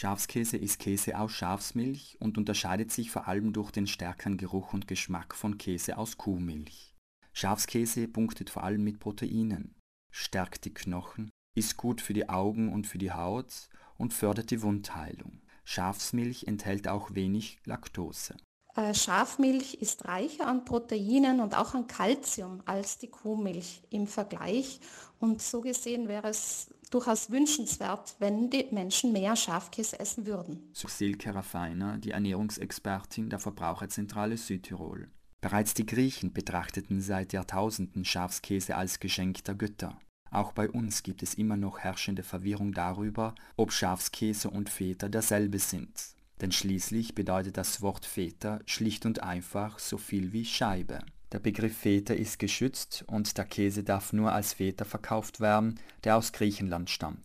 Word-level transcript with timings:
Schafskäse 0.00 0.56
ist 0.56 0.78
Käse 0.78 1.18
aus 1.18 1.30
Schafsmilch 1.32 2.16
und 2.20 2.38
unterscheidet 2.38 2.90
sich 2.90 3.10
vor 3.10 3.28
allem 3.28 3.52
durch 3.52 3.70
den 3.70 3.86
stärkeren 3.86 4.38
Geruch 4.38 4.72
und 4.72 4.88
Geschmack 4.88 5.34
von 5.34 5.58
Käse 5.58 5.98
aus 5.98 6.16
Kuhmilch. 6.16 6.94
Schafskäse 7.34 8.08
punktet 8.08 8.48
vor 8.48 8.64
allem 8.64 8.82
mit 8.82 8.98
Proteinen, 8.98 9.74
stärkt 10.10 10.64
die 10.64 10.72
Knochen, 10.72 11.28
ist 11.54 11.76
gut 11.76 12.00
für 12.00 12.14
die 12.14 12.30
Augen 12.30 12.72
und 12.72 12.86
für 12.86 12.96
die 12.96 13.12
Haut 13.12 13.68
und 13.98 14.14
fördert 14.14 14.50
die 14.50 14.62
Wundheilung. 14.62 15.42
Schafsmilch 15.64 16.44
enthält 16.44 16.88
auch 16.88 17.14
wenig 17.14 17.60
Laktose. 17.66 18.38
Äh, 18.80 18.94
Schafmilch 18.94 19.74
ist 19.74 20.06
reicher 20.06 20.46
an 20.46 20.64
Proteinen 20.64 21.40
und 21.40 21.54
auch 21.54 21.74
an 21.74 21.86
Kalzium 21.86 22.62
als 22.64 22.98
die 22.98 23.08
Kuhmilch 23.08 23.82
im 23.90 24.06
Vergleich. 24.06 24.80
Und 25.18 25.42
so 25.42 25.60
gesehen 25.60 26.08
wäre 26.08 26.28
es 26.28 26.72
durchaus 26.90 27.30
wünschenswert, 27.30 28.16
wenn 28.20 28.48
die 28.48 28.68
Menschen 28.70 29.12
mehr 29.12 29.36
Schafkäse 29.36 30.00
essen 30.00 30.24
würden. 30.24 30.70
So 30.72 30.88
Silke 30.88 31.34
Raffiner, 31.34 31.98
die 31.98 32.12
Ernährungsexpertin 32.12 33.28
der 33.28 33.38
Verbraucherzentrale 33.38 34.38
Südtirol. 34.38 35.10
Bereits 35.42 35.74
die 35.74 35.86
Griechen 35.86 36.32
betrachteten 36.32 37.02
seit 37.02 37.34
Jahrtausenden 37.34 38.06
Schafskäse 38.06 38.76
als 38.76 38.98
Geschenk 38.98 39.44
der 39.44 39.56
Götter. 39.56 39.98
Auch 40.30 40.52
bei 40.52 40.70
uns 40.70 41.02
gibt 41.02 41.22
es 41.22 41.34
immer 41.34 41.56
noch 41.56 41.80
herrschende 41.80 42.22
Verwirrung 42.22 42.72
darüber, 42.72 43.34
ob 43.56 43.72
Schafskäse 43.72 44.48
und 44.48 44.70
Feta 44.70 45.08
derselbe 45.08 45.58
sind. 45.58 46.14
Denn 46.40 46.52
schließlich 46.52 47.14
bedeutet 47.14 47.56
das 47.56 47.82
Wort 47.82 48.06
Feta 48.06 48.60
schlicht 48.64 49.04
und 49.04 49.22
einfach 49.22 49.78
so 49.78 49.98
viel 49.98 50.32
wie 50.32 50.44
Scheibe. 50.44 51.00
Der 51.32 51.38
Begriff 51.38 51.76
Feta 51.76 52.14
ist 52.14 52.38
geschützt 52.38 53.04
und 53.06 53.36
der 53.38 53.44
Käse 53.44 53.84
darf 53.84 54.12
nur 54.12 54.32
als 54.32 54.54
Feta 54.54 54.84
verkauft 54.84 55.40
werden, 55.40 55.78
der 56.02 56.16
aus 56.16 56.32
Griechenland 56.32 56.90
stammt. 56.90 57.24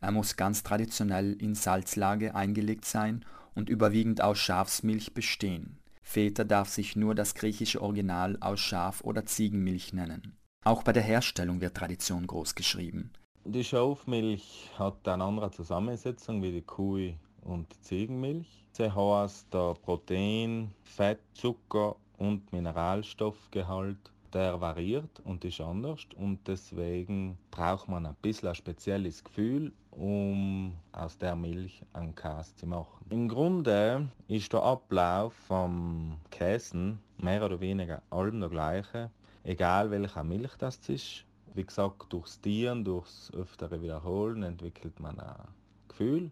Er 0.00 0.10
muss 0.10 0.36
ganz 0.36 0.62
traditionell 0.62 1.34
in 1.34 1.54
Salzlage 1.54 2.34
eingelegt 2.34 2.84
sein 2.84 3.24
und 3.54 3.68
überwiegend 3.68 4.22
aus 4.22 4.38
Schafsmilch 4.38 5.12
bestehen. 5.12 5.78
Feta 6.02 6.44
darf 6.44 6.68
sich 6.68 6.96
nur 6.96 7.14
das 7.14 7.34
griechische 7.34 7.82
Original 7.82 8.36
aus 8.40 8.60
Schaf- 8.60 9.02
oder 9.02 9.26
Ziegenmilch 9.26 9.92
nennen. 9.92 10.36
Auch 10.64 10.82
bei 10.82 10.92
der 10.92 11.02
Herstellung 11.02 11.60
wird 11.60 11.76
Tradition 11.76 12.26
groß 12.26 12.54
geschrieben. 12.54 13.12
Die 13.44 13.64
Schafmilch 13.64 14.70
hat 14.78 15.06
eine 15.08 15.24
andere 15.24 15.50
Zusammensetzung 15.50 16.42
wie 16.42 16.52
die 16.52 16.62
Kuh- 16.62 17.14
und 17.44 17.72
Ziegenmilch. 17.82 18.64
Sie 18.72 18.90
heißt 18.90 19.52
der 19.52 19.74
Protein, 19.74 20.72
Fett, 20.82 21.20
Zucker 21.34 21.96
und 22.18 22.52
Mineralstoffgehalt, 22.52 23.98
der 24.32 24.60
variiert 24.60 25.20
und 25.24 25.44
ist 25.44 25.60
anders 25.60 26.06
und 26.16 26.38
deswegen 26.46 27.36
braucht 27.50 27.88
man 27.88 28.06
ein 28.06 28.16
bisschen 28.22 28.48
ein 28.48 28.54
spezielles 28.54 29.22
Gefühl, 29.22 29.72
um 29.90 30.72
aus 30.92 31.18
der 31.18 31.36
Milch 31.36 31.82
einen 31.92 32.14
Käse 32.14 32.56
zu 32.56 32.66
machen. 32.66 33.04
Im 33.10 33.28
Grunde 33.28 34.08
ist 34.28 34.52
der 34.52 34.62
Ablauf 34.62 35.34
vom 35.34 36.16
Käsen 36.30 36.98
mehr 37.18 37.44
oder 37.44 37.60
weniger 37.60 38.02
allem 38.08 38.40
der 38.40 38.48
gleiche, 38.48 39.10
egal 39.44 39.90
welcher 39.90 40.24
Milch 40.24 40.56
das 40.56 40.78
ist. 40.88 41.26
Wie 41.54 41.64
gesagt, 41.64 42.10
durchs 42.10 42.40
Tieren, 42.40 42.84
durchs 42.84 43.30
öftere 43.34 43.82
Wiederholen 43.82 44.42
entwickelt 44.42 44.98
man 44.98 45.20
ein 45.20 45.48
Gefühl 45.88 46.30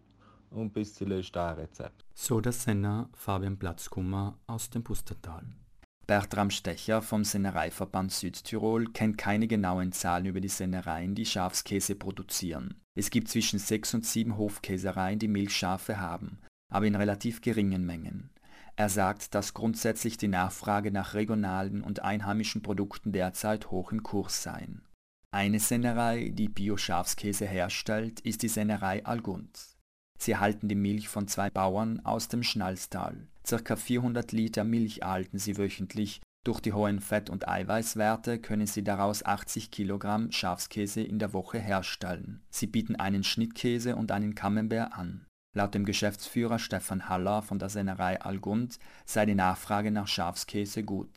und 0.51 0.75
ein 0.75 1.55
Rezept. 1.55 2.05
So 2.13 2.41
der 2.41 2.51
Senner 2.51 3.09
Fabian 3.13 3.57
Platzkummer 3.57 4.37
aus 4.47 4.69
dem 4.69 4.83
Pustertal. 4.83 5.45
Bertram 6.07 6.49
Stecher 6.49 7.01
vom 7.01 7.23
Sennereiverband 7.23 8.11
Südtirol 8.11 8.91
kennt 8.91 9.17
keine 9.17 9.47
genauen 9.47 9.91
Zahlen 9.91 10.25
über 10.25 10.41
die 10.41 10.49
Sennereien, 10.49 11.15
die 11.15 11.25
Schafskäse 11.25 11.95
produzieren. 11.95 12.75
Es 12.95 13.09
gibt 13.09 13.29
zwischen 13.29 13.59
sechs 13.59 13.93
und 13.93 14.05
sieben 14.05 14.37
Hofkäsereien, 14.37 15.19
die 15.19 15.29
Milchschafe 15.29 15.99
haben, 15.99 16.39
aber 16.69 16.85
in 16.85 16.95
relativ 16.95 17.41
geringen 17.41 17.85
Mengen. 17.85 18.29
Er 18.75 18.89
sagt, 18.89 19.35
dass 19.35 19.53
grundsätzlich 19.53 20.17
die 20.17 20.27
Nachfrage 20.27 20.91
nach 20.91 21.13
regionalen 21.13 21.81
und 21.81 22.01
einheimischen 22.01 22.61
Produkten 22.61 23.11
derzeit 23.11 23.71
hoch 23.71 23.91
im 23.91 24.03
Kurs 24.03 24.43
seien. 24.43 24.81
Eine 25.31 25.59
Sennerei, 25.59 26.31
die 26.33 26.49
Bio-Schafskäse 26.49 27.45
herstellt, 27.45 28.19
ist 28.19 28.41
die 28.41 28.49
Sennerei 28.49 29.05
Algund. 29.05 29.70
Sie 30.21 30.33
erhalten 30.33 30.67
die 30.67 30.75
Milch 30.75 31.09
von 31.09 31.27
zwei 31.27 31.49
Bauern 31.49 31.99
aus 32.05 32.27
dem 32.27 32.43
Schnalstal. 32.43 33.27
Circa 33.43 33.75
400 33.75 34.31
Liter 34.31 34.63
Milch 34.63 34.99
erhalten 34.99 35.39
sie 35.39 35.57
wöchentlich. 35.57 36.21
Durch 36.45 36.59
die 36.59 36.73
hohen 36.73 36.99
Fett- 36.99 37.31
und 37.31 37.47
Eiweißwerte 37.47 38.37
können 38.37 38.67
sie 38.67 38.83
daraus 38.83 39.25
80 39.25 39.71
Kilogramm 39.71 40.31
Schafskäse 40.31 41.01
in 41.01 41.17
der 41.17 41.33
Woche 41.33 41.57
herstellen. 41.57 42.43
Sie 42.51 42.67
bieten 42.67 42.95
einen 42.95 43.23
Schnittkäse 43.23 43.95
und 43.95 44.11
einen 44.11 44.35
Camembert 44.35 44.93
an. 44.93 45.25
Laut 45.55 45.73
dem 45.73 45.85
Geschäftsführer 45.85 46.59
Stefan 46.59 47.09
Haller 47.09 47.41
von 47.41 47.57
der 47.57 47.69
Sennerei 47.69 48.21
Algund 48.21 48.77
sei 49.05 49.25
die 49.25 49.33
Nachfrage 49.33 49.89
nach 49.89 50.07
Schafskäse 50.07 50.83
gut. 50.83 51.09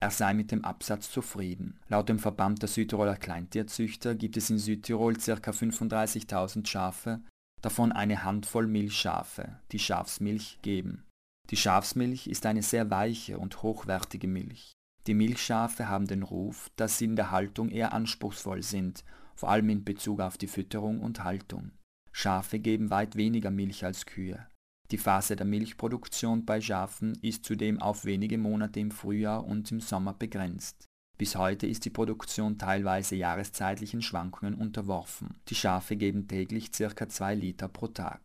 Er 0.00 0.10
sei 0.10 0.32
mit 0.32 0.52
dem 0.52 0.64
Absatz 0.64 1.10
zufrieden. 1.10 1.80
Laut 1.88 2.08
dem 2.08 2.18
Verband 2.18 2.62
der 2.62 2.70
Südtiroler 2.70 3.16
Kleintierzüchter 3.16 4.14
gibt 4.14 4.38
es 4.38 4.48
in 4.48 4.56
Südtirol 4.56 5.16
ca. 5.16 5.50
35.000 5.50 6.66
Schafe 6.66 7.20
davon 7.62 7.92
eine 7.92 8.24
Handvoll 8.24 8.66
Milchschafe, 8.66 9.58
die 9.72 9.78
Schafsmilch 9.78 10.58
geben. 10.62 11.04
Die 11.50 11.56
Schafsmilch 11.56 12.26
ist 12.26 12.46
eine 12.46 12.62
sehr 12.62 12.90
weiche 12.90 13.38
und 13.38 13.62
hochwertige 13.62 14.28
Milch. 14.28 14.72
Die 15.06 15.14
Milchschafe 15.14 15.88
haben 15.88 16.06
den 16.06 16.22
Ruf, 16.22 16.70
dass 16.76 16.98
sie 16.98 17.06
in 17.06 17.16
der 17.16 17.30
Haltung 17.30 17.70
eher 17.70 17.92
anspruchsvoll 17.92 18.62
sind, 18.62 19.04
vor 19.34 19.48
allem 19.50 19.70
in 19.70 19.84
Bezug 19.84 20.20
auf 20.20 20.36
die 20.36 20.48
Fütterung 20.48 21.00
und 21.00 21.24
Haltung. 21.24 21.72
Schafe 22.12 22.58
geben 22.58 22.90
weit 22.90 23.16
weniger 23.16 23.50
Milch 23.50 23.84
als 23.84 24.04
Kühe. 24.04 24.46
Die 24.90 24.98
Phase 24.98 25.36
der 25.36 25.46
Milchproduktion 25.46 26.44
bei 26.44 26.60
Schafen 26.60 27.16
ist 27.22 27.44
zudem 27.44 27.80
auf 27.80 28.04
wenige 28.04 28.38
Monate 28.38 28.80
im 28.80 28.90
Frühjahr 28.90 29.44
und 29.44 29.70
im 29.70 29.80
Sommer 29.80 30.14
begrenzt. 30.14 30.87
Bis 31.18 31.34
heute 31.34 31.66
ist 31.66 31.84
die 31.84 31.90
Produktion 31.90 32.58
teilweise 32.58 33.16
jahreszeitlichen 33.16 34.02
Schwankungen 34.02 34.54
unterworfen. 34.54 35.40
Die 35.48 35.56
Schafe 35.56 35.96
geben 35.96 36.28
täglich 36.28 36.70
ca. 36.70 37.08
2 37.08 37.34
Liter 37.34 37.66
pro 37.66 37.88
Tag. 37.88 38.20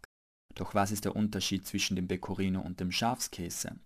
Doch 0.54 0.76
was 0.76 0.92
ist 0.92 1.06
der 1.06 1.16
Unterschied 1.16 1.66
zwischen 1.66 1.96
dem 1.96 2.08
Pecorino 2.08 2.62
und 2.62 2.80
dem 2.80 2.92
Schafskäse? 2.92 3.80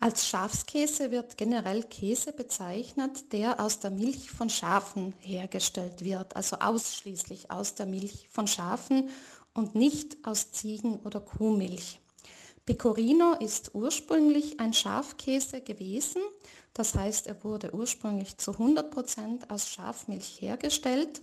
Als 0.00 0.26
Schafskäse 0.26 1.12
wird 1.12 1.36
generell 1.36 1.84
Käse 1.84 2.32
bezeichnet, 2.32 3.32
der 3.32 3.60
aus 3.60 3.78
der 3.78 3.92
Milch 3.92 4.30
von 4.30 4.50
Schafen 4.50 5.14
hergestellt 5.20 6.02
wird, 6.02 6.34
also 6.34 6.56
ausschließlich 6.56 7.52
aus 7.52 7.76
der 7.76 7.86
Milch 7.86 8.28
von 8.30 8.48
Schafen 8.48 9.10
und 9.54 9.76
nicht 9.76 10.16
aus 10.26 10.50
Ziegen- 10.50 11.00
oder 11.00 11.20
Kuhmilch. 11.20 12.00
Pecorino 12.70 13.32
ist 13.32 13.74
ursprünglich 13.74 14.60
ein 14.60 14.72
Schafkäse 14.72 15.60
gewesen, 15.60 16.22
das 16.72 16.94
heißt, 16.94 17.26
er 17.26 17.42
wurde 17.42 17.74
ursprünglich 17.74 18.36
zu 18.36 18.52
100% 18.52 19.50
aus 19.50 19.68
Schafmilch 19.68 20.40
hergestellt. 20.40 21.20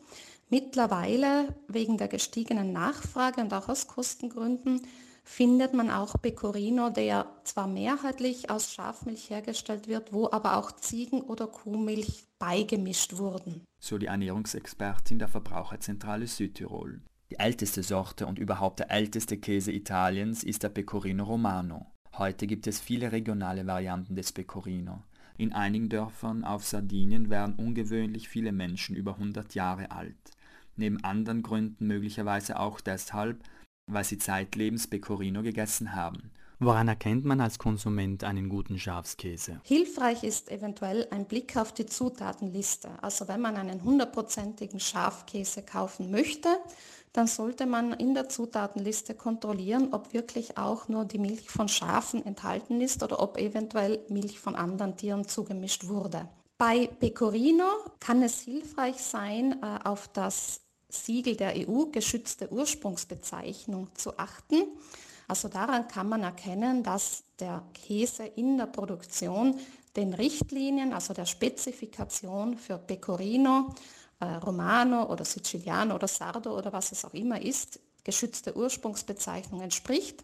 Mittlerweile, 0.49 1.55
wegen 1.69 1.97
der 1.97 2.09
gestiegenen 2.09 2.73
Nachfrage 2.73 3.39
und 3.39 3.53
auch 3.53 3.69
aus 3.69 3.87
Kostengründen, 3.87 4.81
findet 5.23 5.73
man 5.73 5.89
auch 5.89 6.21
Pecorino, 6.21 6.89
der 6.89 7.31
zwar 7.45 7.67
mehrheitlich 7.67 8.49
aus 8.49 8.73
Schafmilch 8.73 9.29
hergestellt 9.29 9.87
wird, 9.87 10.11
wo 10.11 10.29
aber 10.29 10.57
auch 10.57 10.73
Ziegen- 10.73 11.21
oder 11.21 11.47
Kuhmilch 11.47 12.25
beigemischt 12.39 13.15
wurden. 13.15 13.63
So 13.79 13.97
die 13.97 14.07
Ernährungsexpertin 14.07 15.19
der 15.19 15.29
Verbraucherzentrale 15.29 16.27
Südtirol. 16.27 16.99
Die 17.29 17.39
älteste 17.39 17.83
Sorte 17.83 18.25
und 18.25 18.39
überhaupt 18.39 18.79
der 18.79 18.89
älteste 18.89 19.37
Käse 19.37 19.73
Italiens 19.73 20.43
ist 20.43 20.63
der 20.63 20.69
Pecorino 20.69 21.25
Romano. 21.25 21.85
Heute 22.17 22.47
gibt 22.47 22.67
es 22.67 22.79
viele 22.79 23.11
regionale 23.11 23.67
Varianten 23.67 24.15
des 24.15 24.31
Pecorino. 24.31 25.03
In 25.37 25.51
einigen 25.51 25.89
Dörfern 25.89 26.45
auf 26.45 26.65
Sardinien 26.65 27.29
werden 27.29 27.55
ungewöhnlich 27.55 28.29
viele 28.29 28.53
Menschen 28.53 28.95
über 28.95 29.15
100 29.15 29.55
Jahre 29.55 29.91
alt. 29.91 30.15
Neben 30.77 31.03
anderen 31.03 31.43
Gründen 31.43 31.85
möglicherweise 31.85 32.59
auch 32.59 32.79
deshalb, 32.79 33.43
weil 33.91 34.05
sie 34.05 34.17
zeitlebens 34.17 34.87
Pecorino 34.87 35.43
gegessen 35.43 35.95
haben. 35.95 36.31
Woran 36.59 36.87
erkennt 36.87 37.23
man 37.23 37.39
als 37.39 37.59
Konsument 37.59 38.23
einen 38.23 38.49
guten 38.49 38.79
Schafskäse? 38.79 39.61
Hilfreich 39.63 40.23
ist 40.23 40.49
eventuell 40.49 41.07
ein 41.11 41.25
Blick 41.25 41.55
auf 41.55 41.71
die 41.71 41.85
Zutatenliste. 41.85 42.89
Also 43.03 43.27
wenn 43.27 43.41
man 43.41 43.57
einen 43.57 43.83
hundertprozentigen 43.83 44.79
Schafkäse 44.79 45.61
kaufen 45.61 46.09
möchte, 46.09 46.49
dann 47.13 47.27
sollte 47.27 47.67
man 47.67 47.93
in 47.93 48.15
der 48.15 48.27
Zutatenliste 48.29 49.13
kontrollieren, 49.13 49.89
ob 49.93 50.13
wirklich 50.13 50.57
auch 50.57 50.87
nur 50.87 51.05
die 51.05 51.19
Milch 51.19 51.47
von 51.47 51.67
Schafen 51.67 52.25
enthalten 52.25 52.81
ist 52.81 53.03
oder 53.03 53.19
ob 53.19 53.37
eventuell 53.37 54.03
Milch 54.09 54.39
von 54.39 54.55
anderen 54.55 54.97
Tieren 54.97 55.27
zugemischt 55.27 55.87
wurde. 55.87 56.27
Bei 56.57 56.87
Pecorino 56.87 57.67
kann 57.99 58.23
es 58.23 58.41
hilfreich 58.41 58.97
sein, 58.97 59.61
äh, 59.61 59.87
auf 59.87 60.07
das 60.07 60.61
Siegel 60.89 61.35
der 61.35 61.53
EU 61.55 61.85
geschützte 61.91 62.51
Ursprungsbezeichnung 62.51 63.89
zu 63.93 64.17
achten. 64.17 64.63
Also 65.27 65.49
daran 65.49 65.87
kann 65.87 66.07
man 66.07 66.23
erkennen, 66.23 66.83
dass 66.83 67.23
der 67.39 67.63
Käse 67.73 68.25
in 68.25 68.57
der 68.57 68.67
Produktion 68.67 69.59
den 69.95 70.13
Richtlinien, 70.13 70.93
also 70.93 71.13
der 71.13 71.25
Spezifikation 71.25 72.57
für 72.57 72.77
Pecorino 72.77 73.73
äh, 74.19 74.25
Romano 74.25 75.11
oder 75.11 75.25
Siziliano 75.25 75.95
oder 75.95 76.07
Sardo 76.07 76.57
oder 76.57 76.71
was 76.71 76.91
es 76.91 77.03
auch 77.03 77.13
immer 77.13 77.41
ist, 77.41 77.79
geschützte 78.03 78.55
Ursprungsbezeichnung 78.55 79.61
entspricht. 79.61 80.23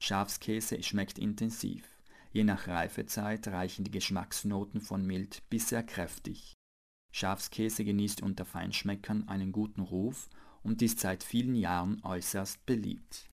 Schafskäse 0.00 0.82
schmeckt 0.82 1.18
intensiv. 1.18 1.84
Je 2.32 2.42
nach 2.42 2.66
Reifezeit 2.66 3.46
reichen 3.46 3.84
die 3.84 3.92
Geschmacksnoten 3.92 4.80
von 4.80 5.06
mild 5.06 5.48
bis 5.48 5.68
sehr 5.68 5.84
kräftig. 5.84 6.54
Schafskäse 7.12 7.84
genießt 7.84 8.22
unter 8.22 8.44
Feinschmeckern 8.44 9.28
einen 9.28 9.52
guten 9.52 9.82
Ruf 9.82 10.28
und 10.64 10.82
ist 10.82 10.98
seit 10.98 11.22
vielen 11.22 11.54
Jahren 11.54 12.02
äußerst 12.02 12.66
beliebt 12.66 13.22